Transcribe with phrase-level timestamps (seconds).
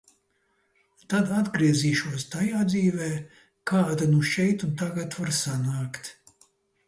[1.13, 3.09] Tad atgriezīšos tajā dzīvē,
[3.73, 6.11] kāda nu šeit un tagad var sanākt.